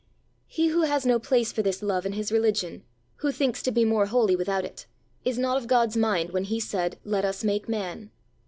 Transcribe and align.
He 0.47 0.69
who 0.69 0.81
has 0.81 1.05
no 1.05 1.19
place 1.19 1.51
for 1.51 1.61
this 1.61 1.83
love 1.83 2.07
in 2.07 2.13
his 2.13 2.31
religion, 2.31 2.83
who 3.17 3.31
thinks 3.31 3.61
to 3.61 3.71
be 3.71 3.85
more 3.85 4.07
holy 4.07 4.35
without 4.35 4.65
it, 4.65 4.87
is 5.23 5.37
not 5.37 5.57
of 5.57 5.67
God's 5.67 5.95
mind 5.95 6.31
when 6.31 6.45
he 6.45 6.59
said, 6.59 6.97
"Let 7.05 7.23
us 7.23 7.43
make 7.43 7.69
man!" 7.69 8.09